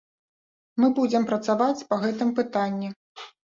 Мы 0.83 0.89
будзем 1.01 1.29
працаваць 1.33 1.85
па 1.93 2.03
гэтым 2.07 2.35
пытанні. 2.43 2.95